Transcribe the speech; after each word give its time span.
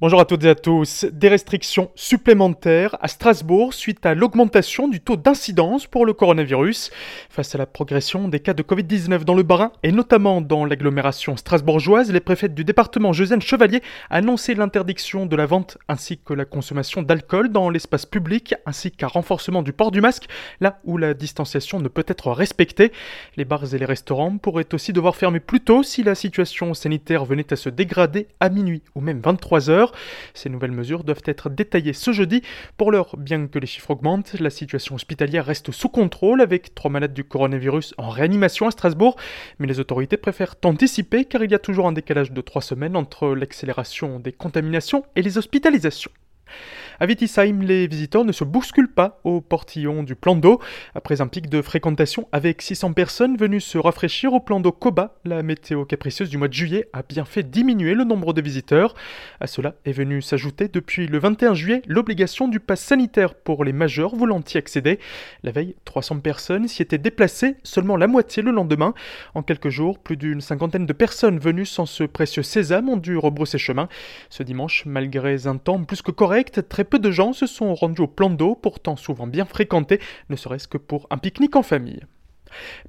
Bonjour 0.00 0.20
à 0.20 0.24
toutes 0.24 0.44
et 0.44 0.50
à 0.50 0.54
tous. 0.54 1.06
Des 1.10 1.26
restrictions 1.26 1.90
supplémentaires 1.96 2.96
à 3.00 3.08
Strasbourg 3.08 3.74
suite 3.74 4.06
à 4.06 4.14
l'augmentation 4.14 4.86
du 4.86 5.00
taux 5.00 5.16
d'incidence 5.16 5.88
pour 5.88 6.06
le 6.06 6.12
coronavirus. 6.12 6.92
Face 7.28 7.56
à 7.56 7.58
la 7.58 7.66
progression 7.66 8.28
des 8.28 8.38
cas 8.38 8.54
de 8.54 8.62
Covid-19 8.62 9.24
dans 9.24 9.34
le 9.34 9.42
Bas-Rhin 9.42 9.72
et 9.82 9.90
notamment 9.90 10.40
dans 10.40 10.64
l'agglomération 10.64 11.36
strasbourgeoise, 11.36 12.12
les 12.12 12.20
préfets 12.20 12.48
du 12.48 12.62
département 12.62 13.12
Josiane 13.12 13.42
Chevalier 13.42 13.82
a 14.08 14.18
annoncé 14.18 14.54
l'interdiction 14.54 15.26
de 15.26 15.34
la 15.34 15.46
vente 15.46 15.78
ainsi 15.88 16.16
que 16.16 16.32
la 16.32 16.44
consommation 16.44 17.02
d'alcool 17.02 17.48
dans 17.48 17.68
l'espace 17.68 18.06
public 18.06 18.54
ainsi 18.66 18.92
qu'un 18.92 19.08
renforcement 19.08 19.62
du 19.62 19.72
port 19.72 19.90
du 19.90 20.00
masque 20.00 20.26
là 20.60 20.78
où 20.84 20.96
la 20.96 21.12
distanciation 21.12 21.80
ne 21.80 21.88
peut 21.88 22.04
être 22.06 22.30
respectée. 22.30 22.92
Les 23.36 23.44
bars 23.44 23.74
et 23.74 23.78
les 23.78 23.84
restaurants 23.84 24.38
pourraient 24.38 24.72
aussi 24.72 24.92
devoir 24.92 25.16
fermer 25.16 25.40
plus 25.40 25.58
tôt 25.58 25.82
si 25.82 26.04
la 26.04 26.14
situation 26.14 26.72
sanitaire 26.72 27.24
venait 27.24 27.52
à 27.52 27.56
se 27.56 27.68
dégrader 27.68 28.28
à 28.38 28.48
minuit 28.48 28.84
ou 28.94 29.00
même 29.00 29.18
23 29.18 29.70
heures. 29.70 29.87
Ces 30.34 30.48
nouvelles 30.48 30.72
mesures 30.72 31.04
doivent 31.04 31.22
être 31.24 31.50
détaillées 31.50 31.92
ce 31.92 32.12
jeudi. 32.12 32.42
Pour 32.76 32.92
l'heure, 32.92 33.16
bien 33.16 33.46
que 33.46 33.58
les 33.58 33.66
chiffres 33.66 33.90
augmentent, 33.90 34.34
la 34.40 34.50
situation 34.50 34.94
hospitalière 34.94 35.46
reste 35.46 35.70
sous 35.72 35.88
contrôle 35.88 36.40
avec 36.40 36.74
trois 36.74 36.90
malades 36.90 37.14
du 37.14 37.24
coronavirus 37.24 37.94
en 37.98 38.08
réanimation 38.08 38.66
à 38.66 38.70
Strasbourg. 38.70 39.16
Mais 39.58 39.66
les 39.66 39.80
autorités 39.80 40.16
préfèrent 40.16 40.54
anticiper 40.64 41.24
car 41.24 41.42
il 41.42 41.50
y 41.50 41.54
a 41.54 41.58
toujours 41.58 41.86
un 41.86 41.92
décalage 41.92 42.32
de 42.32 42.40
trois 42.40 42.62
semaines 42.62 42.96
entre 42.96 43.34
l'accélération 43.34 44.20
des 44.20 44.32
contaminations 44.32 45.04
et 45.16 45.22
les 45.22 45.38
hospitalisations. 45.38 46.10
À 47.00 47.06
Vitisheim, 47.06 47.62
les 47.62 47.86
visiteurs 47.86 48.24
ne 48.24 48.32
se 48.32 48.42
bousculent 48.42 48.92
pas 48.92 49.20
au 49.22 49.40
portillon 49.40 50.02
du 50.02 50.16
plan 50.16 50.34
d'eau. 50.34 50.60
Après 50.96 51.20
un 51.20 51.28
pic 51.28 51.48
de 51.48 51.62
fréquentation 51.62 52.26
avec 52.32 52.60
600 52.60 52.92
personnes 52.92 53.36
venues 53.36 53.60
se 53.60 53.78
rafraîchir 53.78 54.32
au 54.32 54.40
plan 54.40 54.58
d'eau 54.58 54.72
Koba, 54.72 55.14
la 55.24 55.44
météo 55.44 55.84
capricieuse 55.84 56.28
du 56.28 56.38
mois 56.38 56.48
de 56.48 56.54
juillet 56.54 56.88
a 56.92 57.04
bien 57.04 57.24
fait 57.24 57.48
diminuer 57.48 57.94
le 57.94 58.02
nombre 58.02 58.32
de 58.32 58.42
visiteurs. 58.42 58.96
À 59.38 59.46
cela 59.46 59.76
est 59.84 59.92
venue 59.92 60.20
s'ajouter 60.22 60.66
depuis 60.66 61.06
le 61.06 61.20
21 61.20 61.54
juillet 61.54 61.82
l'obligation 61.86 62.48
du 62.48 62.58
pass 62.58 62.80
sanitaire 62.80 63.36
pour 63.36 63.64
les 63.64 63.72
majeurs 63.72 64.16
voulant 64.16 64.42
y 64.52 64.58
accéder. 64.58 64.98
La 65.44 65.52
veille, 65.52 65.76
300 65.84 66.18
personnes 66.18 66.66
s'y 66.66 66.82
étaient 66.82 66.98
déplacées, 66.98 67.54
seulement 67.62 67.96
la 67.96 68.08
moitié 68.08 68.42
le 68.42 68.50
lendemain. 68.50 68.92
En 69.36 69.44
quelques 69.44 69.68
jours, 69.68 70.00
plus 70.00 70.16
d'une 70.16 70.40
cinquantaine 70.40 70.86
de 70.86 70.92
personnes 70.92 71.38
venues 71.38 71.64
sans 71.64 71.86
ce 71.86 72.02
précieux 72.02 72.42
sésame 72.42 72.88
ont 72.88 72.96
dû 72.96 73.16
rebrousser 73.16 73.58
chemin. 73.58 73.88
Ce 74.30 74.42
dimanche, 74.42 74.82
malgré 74.84 75.46
un 75.46 75.58
temps 75.58 75.84
plus 75.84 76.02
que 76.02 76.10
correct, 76.10 76.68
très 76.68 76.87
peu 76.88 76.98
de 76.98 77.10
gens 77.10 77.32
se 77.32 77.46
sont 77.46 77.74
rendus 77.74 78.02
au 78.02 78.06
plan 78.06 78.30
d'eau, 78.30 78.54
pourtant 78.54 78.96
souvent 78.96 79.26
bien 79.26 79.44
fréquenté, 79.44 80.00
ne 80.30 80.36
serait-ce 80.36 80.68
que 80.68 80.78
pour 80.78 81.06
un 81.10 81.18
pique-nique 81.18 81.56
en 81.56 81.62
famille. 81.62 82.00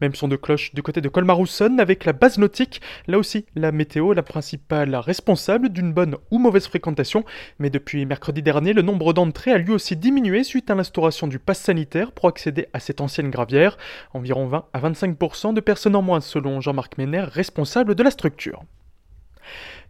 Même 0.02 0.16
son 0.16 0.28
de 0.28 0.36
cloche 0.36 0.74
du 0.74 0.82
côté 0.82 1.02
de 1.02 1.10
Colmarousson 1.10 1.78
avec 1.80 2.06
la 2.06 2.14
base 2.14 2.38
nautique. 2.38 2.82
Là 3.08 3.18
aussi, 3.18 3.46
la 3.56 3.72
météo 3.72 4.12
est 4.12 4.16
la 4.16 4.24
principale 4.24 4.96
responsable 4.96 5.70
d'une 5.70 5.94
bonne 5.94 6.16
ou 6.32 6.40
mauvaise 6.40 6.68
fréquentation. 6.68 7.26
Mais 7.60 7.70
depuis 7.70 8.06
mercredi 8.06 8.42
dernier, 8.42 8.74
le 8.74 8.82
nombre 8.82 9.14
d'entrées 9.14 9.52
a 9.52 9.58
lui 9.58 9.72
aussi 9.72 9.96
diminué 9.96 10.44
suite 10.44 10.70
à 10.70 10.76
l'instauration 10.76 11.28
du 11.28 11.40
pass 11.40 11.60
sanitaire 11.60 12.12
pour 12.12 12.28
accéder 12.28 12.68
à 12.74 12.80
cette 12.80 13.02
ancienne 13.02 13.30
gravière. 13.30 13.78
Environ 14.14 14.48
20 14.48 14.66
à 14.74 14.80
25% 14.80 15.54
de 15.54 15.62
personnes 15.62 15.96
en 15.96 16.02
moins 16.02 16.22
selon 16.22 16.62
Jean-Marc 16.62 16.98
Ménère, 16.98 17.30
responsable 17.30 17.96
de 17.96 18.04
la 18.04 18.12
structure. 18.12 18.64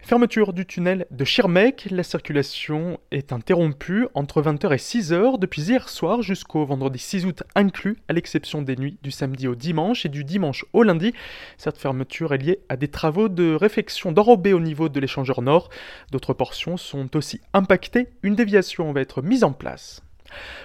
Fermeture 0.02 0.52
du 0.52 0.66
tunnel 0.66 1.06
de 1.10 1.24
Schirmeck, 1.24 1.86
la 1.90 2.02
circulation 2.02 2.98
est 3.12 3.32
interrompue 3.32 4.08
entre 4.14 4.42
20h 4.42 4.72
et 4.72 4.76
6h 4.76 5.38
depuis 5.38 5.62
hier 5.62 5.88
soir 5.88 6.22
jusqu'au 6.22 6.64
vendredi 6.64 6.98
6 6.98 7.26
août 7.26 7.42
inclus, 7.54 7.98
à 8.08 8.14
l'exception 8.14 8.62
des 8.62 8.76
nuits 8.76 8.98
du 9.02 9.10
samedi 9.10 9.46
au 9.46 9.54
dimanche 9.54 10.06
et 10.06 10.08
du 10.08 10.24
dimanche 10.24 10.64
au 10.72 10.82
lundi. 10.82 11.12
Cette 11.58 11.78
fermeture 11.78 12.34
est 12.34 12.38
liée 12.38 12.60
à 12.68 12.76
des 12.76 12.88
travaux 12.88 13.28
de 13.28 13.54
réfection 13.54 14.10
d'enrobé 14.10 14.52
au 14.52 14.60
niveau 14.60 14.88
de 14.88 14.98
l'échangeur 14.98 15.42
nord. 15.42 15.68
D'autres 16.10 16.34
portions 16.34 16.76
sont 16.76 17.16
aussi 17.16 17.40
impactées, 17.52 18.08
une 18.22 18.34
déviation 18.34 18.92
va 18.92 19.02
être 19.02 19.22
mise 19.22 19.44
en 19.44 19.52
place. 19.52 20.02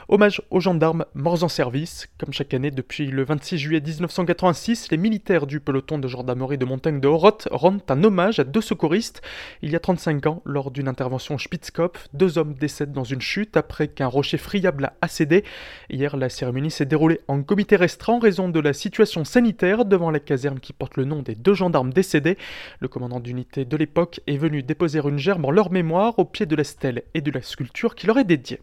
Hommage 0.08 0.42
aux 0.52 0.60
gendarmes 0.60 1.06
morts 1.16 1.44
en 1.44 1.48
service. 1.48 2.08
Comme 2.18 2.34
chaque 2.34 2.54
année 2.54 2.72
depuis 2.72 3.08
le 3.08 3.24
26 3.24 3.58
juillet 3.58 3.82
1986, 3.82 4.92
les 4.92 4.98
militaires 4.98 5.48
du 5.48 5.60
peloton 5.60 5.98
de 5.98 6.08
gendarmerie 6.08 6.58
de 6.58 6.66
montagne 6.66 7.00
de 7.00 7.08
Horoth 7.08 7.48
rendent 7.52 7.82
un 7.90 8.04
hommage 8.04 8.40
à 8.40 8.44
deux 8.44 8.62
secouristes. 8.62 9.22
Il 9.62 9.72
y 9.72 9.76
a 9.76 9.80
35 9.80 10.28
ans, 10.28 10.42
lors 10.46 10.72
d'une 10.72 10.88
intervention 10.88 11.38
Spitzkopf, 11.38 12.08
deux 12.14 12.38
hommes 12.38 12.54
décèdent 12.54 12.94
dans 12.94 13.04
une 13.04 13.22
chute 13.22 13.58
après 13.58 13.88
qu'un 13.88 14.08
rocher 14.08 14.38
friable 14.38 14.92
a 15.02 15.08
cédé. 15.08 15.44
Hier, 15.90 16.16
la 16.18 16.30
cérémonie 16.30 16.72
s'est 16.72 16.86
déroulée 16.86 17.22
en 17.28 17.42
comité 17.42 17.76
restreint 17.76 18.14
en 18.14 18.20
raison 18.20 18.50
de 18.50 18.60
la 18.60 18.74
situation 18.74 19.26
sanitaire 19.26 19.86
devant 19.86 20.12
la 20.12 20.20
caserne 20.20 20.60
qui 20.60 20.74
porte 20.74 20.98
le 20.98 21.06
nom 21.06 21.22
des 21.22 21.36
deux 21.36 21.54
gendarmes 21.54 21.92
décédés. 21.92 22.38
Le 22.80 22.88
commandant 22.88 23.20
d'unité 23.20 23.66
de 23.66 23.78
l'époque 23.78 24.22
est 24.28 24.38
venu 24.38 24.64
déposer 24.64 25.00
une 25.00 25.18
gerbe 25.18 25.46
en 25.46 25.52
leur 25.52 25.72
mémoire 25.72 26.20
au 26.20 26.26
pied 26.26 26.46
de 26.46 26.56
la 26.56 26.64
stèle 26.64 27.04
et 27.14 27.22
de 27.22 27.32
la 27.32 27.42
sculpture 27.42 27.96
qui 27.96 28.08
leur 28.08 28.18
est 28.18 28.24
dédiée. 28.24 28.60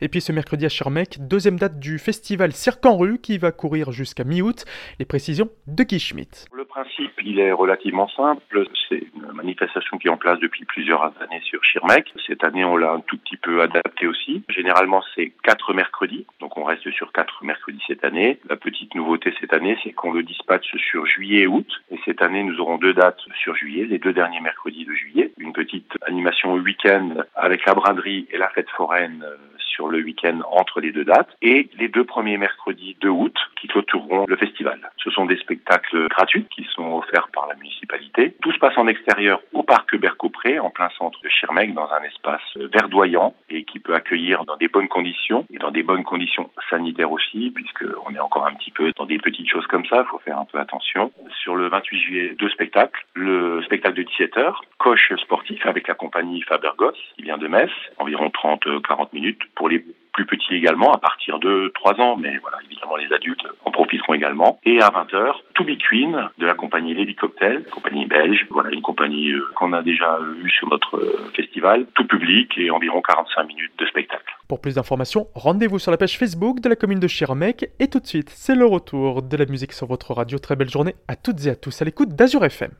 Et 0.00 0.08
puis 0.08 0.20
ce 0.20 0.32
mercredi 0.32 0.66
à 0.66 0.68
Schirmeck, 0.68 1.18
deuxième 1.20 1.58
date 1.58 1.78
du 1.78 1.98
festival 1.98 2.52
Cirque 2.52 2.84
en 2.86 2.96
rue 2.96 3.18
qui 3.18 3.38
va 3.38 3.52
courir 3.52 3.92
jusqu'à 3.92 4.24
mi-août. 4.24 4.64
Les 4.98 5.04
précisions 5.04 5.48
de 5.66 5.82
Guy 5.84 6.00
Schmidt. 6.00 6.46
Le 6.52 6.64
principe, 6.64 7.12
il 7.24 7.38
est 7.38 7.52
relativement 7.52 8.08
simple. 8.08 8.66
C'est 8.88 9.02
une 9.14 9.32
manifestation 9.32 9.98
qui 9.98 10.08
est 10.08 10.10
en 10.10 10.16
place 10.16 10.38
depuis 10.40 10.64
plusieurs 10.64 11.02
années 11.20 11.40
sur 11.44 11.62
Schirmeck. 11.64 12.12
Cette 12.26 12.44
année, 12.44 12.64
on 12.64 12.76
l'a 12.76 12.92
un 12.92 13.00
tout 13.00 13.18
petit 13.18 13.36
peu 13.36 13.62
adapté 13.62 14.06
aussi. 14.06 14.42
Généralement, 14.48 15.02
c'est 15.14 15.32
quatre 15.42 15.74
mercredis. 15.74 16.26
Donc 16.40 16.56
on 16.56 16.64
reste 16.64 16.90
sur 16.92 17.12
quatre 17.12 17.44
mercredis 17.44 17.82
cette 17.86 18.04
année. 18.04 18.40
La 18.48 18.56
petite 18.56 18.94
nouveauté 18.94 19.34
cette 19.40 19.52
année, 19.52 19.78
c'est 19.82 19.92
qu'on 19.92 20.12
le 20.12 20.22
dispatche 20.22 20.76
sur 20.76 21.06
juillet 21.06 21.42
et 21.42 21.46
août. 21.46 21.68
Et 21.90 21.98
cette 22.04 22.22
année, 22.22 22.42
nous 22.42 22.58
aurons 22.60 22.78
deux 22.78 22.94
dates 22.94 23.20
sur 23.42 23.54
juillet, 23.54 23.86
les 23.86 23.98
deux 23.98 24.12
derniers 24.12 24.40
mercredis 24.40 24.84
de 24.84 24.92
juillet. 24.92 25.32
Une 25.38 25.52
petite 25.52 25.92
animation 26.10 26.52
au 26.52 26.58
week-end 26.58 27.22
avec 27.34 27.64
la 27.64 27.74
braderie 27.74 28.26
et 28.32 28.38
la 28.38 28.48
fête 28.48 28.68
foraine 28.70 29.24
euh, 29.24 29.36
sur 29.58 29.88
le 29.88 30.02
week-end 30.02 30.40
entre 30.50 30.80
les 30.80 30.92
deux 30.92 31.04
dates 31.04 31.30
et 31.40 31.68
les 31.78 31.88
deux 31.88 32.04
premiers 32.04 32.36
mercredis 32.36 32.96
de 33.00 33.08
août 33.08 33.34
qui 33.60 33.68
clôtureront 33.68 34.26
le 34.26 34.36
festival. 34.36 34.78
Ce 35.02 35.10
sont 35.10 35.26
des 35.26 35.36
spectacles 35.36 36.08
gratuits 36.08 36.46
qui 36.54 36.66
sont 36.74 36.98
offerts 36.98 37.28
par 37.32 37.46
la 37.48 37.54
municipalité. 37.54 38.34
Tout 38.42 38.52
se 38.52 38.58
passe 38.58 38.76
en 38.76 38.88
extérieur 38.88 39.40
au 39.52 39.62
parc 39.62 39.96
Bercopré, 39.96 40.58
en 40.58 40.70
plein 40.70 40.90
centre 40.98 41.18
de 41.22 41.28
Schirmeck, 41.28 41.74
dans 41.74 41.88
un 41.92 42.02
espace 42.02 42.42
verdoyant 42.56 43.34
et 43.48 43.64
qui 43.64 43.78
peut 43.78 43.94
accueillir 43.94 44.44
dans 44.44 44.56
des 44.56 44.68
bonnes 44.68 44.88
conditions 44.88 45.46
et 45.52 45.58
dans 45.58 45.70
des 45.70 45.82
bonnes 45.82 46.04
conditions 46.04 46.50
sanitaires 46.68 47.12
aussi, 47.12 47.50
puisque 47.54 47.84
on 48.06 48.14
est 48.14 48.20
encore 48.20 48.46
un 48.46 48.54
petit 48.54 48.70
peu 48.70 48.92
dans 48.96 49.06
des 49.06 49.18
petites 49.18 49.48
choses 49.48 49.66
comme 49.66 49.86
ça, 49.86 50.04
il 50.06 50.10
faut 50.10 50.18
faire 50.18 50.38
un 50.38 50.44
peu 50.44 50.58
attention. 50.58 51.12
Sur 51.42 51.56
le 51.56 51.68
28 51.68 52.00
juillet, 52.00 52.36
deux 52.38 52.48
spectacles. 52.50 53.04
Le 53.14 53.62
spectacle 53.62 53.96
de 53.96 54.02
17h, 54.02 54.54
coche 54.78 55.12
sportif 55.22 55.64
avec 55.66 55.88
la 55.88 55.94
compagnie 56.00 56.40
Fabergos, 56.42 56.96
qui 57.14 57.22
vient 57.22 57.36
de 57.36 57.46
Metz, 57.46 57.70
environ 57.98 58.28
30-40 58.28 59.08
minutes 59.12 59.42
pour 59.54 59.68
les 59.68 59.84
plus 60.12 60.26
petits 60.26 60.54
également, 60.54 60.92
à 60.92 60.98
partir 60.98 61.38
de 61.38 61.70
3 61.74 62.00
ans, 62.00 62.16
mais 62.16 62.36
voilà, 62.38 62.56
évidemment 62.64 62.96
les 62.96 63.12
adultes 63.14 63.46
en 63.64 63.70
profiteront 63.70 64.14
également. 64.14 64.58
Et 64.64 64.80
à 64.80 64.88
20h, 64.88 65.34
To 65.54 65.64
Be 65.64 65.78
Queen 65.78 66.28
de 66.38 66.46
la 66.46 66.54
compagnie 66.54 66.94
Lady 66.94 67.14
Cocktail, 67.14 67.64
compagnie 67.70 68.06
belge, 68.06 68.46
voilà 68.50 68.70
une 68.70 68.82
compagnie 68.82 69.30
euh, 69.32 69.46
qu'on 69.54 69.72
a 69.72 69.82
déjà 69.82 70.18
eue 70.42 70.50
sur 70.50 70.68
notre 70.68 70.96
euh, 70.96 71.30
festival, 71.36 71.86
tout 71.94 72.06
public 72.06 72.52
et 72.56 72.70
environ 72.70 73.02
45 73.02 73.44
minutes 73.44 73.72
de 73.78 73.86
spectacle. 73.86 74.34
Pour 74.48 74.60
plus 74.60 74.74
d'informations, 74.74 75.28
rendez-vous 75.34 75.78
sur 75.78 75.90
la 75.90 75.96
page 75.98 76.18
Facebook 76.18 76.60
de 76.60 76.68
la 76.68 76.76
commune 76.76 76.98
de 76.98 77.08
Schirmeck 77.08 77.66
et 77.78 77.88
tout 77.88 78.00
de 78.00 78.06
suite, 78.06 78.30
c'est 78.30 78.56
le 78.56 78.66
retour 78.66 79.22
de 79.22 79.36
la 79.36 79.46
musique 79.46 79.72
sur 79.72 79.86
votre 79.86 80.12
radio. 80.12 80.38
Très 80.38 80.56
belle 80.56 80.70
journée 80.70 80.94
à 81.08 81.14
toutes 81.14 81.46
et 81.46 81.50
à 81.50 81.56
tous 81.56 81.82
à 81.82 81.84
l'écoute 81.84 82.10
d'Azur 82.10 82.44
FM. 82.44 82.70